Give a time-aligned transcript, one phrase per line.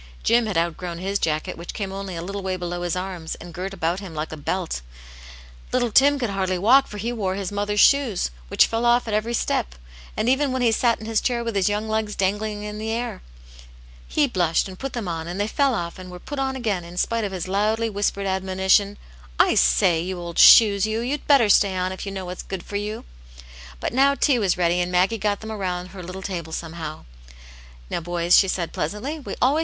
[0.23, 3.53] Jim had outgrown his jacket, which came only a little way below his arms, and
[3.53, 4.81] girt him about Uk^ a belt
[5.71, 7.51] Little Tim could harA\v >Ni»?:^ Vix V^ ^^^^ I 134 A wit feme's Hero, his
[7.51, 9.75] mother's shoes, wjiich fell off at every step,
[10.17, 12.89] and even when he sat in his chair with his young legs dangling in the
[12.91, 13.21] air;
[14.07, 16.83] he blushed, and put them on, and they fell off, and were put on again,
[16.83, 18.97] in spite of Jiis loudly whispered admonition,"
[19.39, 22.63] I say, you old shoes you, you'd better stay on, if you know what's good
[22.65, 22.97] for you.".
[23.33, 23.41] ^•,.
[23.79, 27.05] But now tea was ready, and Maggie got theni arotind her little table somehow.
[27.45, 29.59] '* Now, boys," she said, pleasantly," we always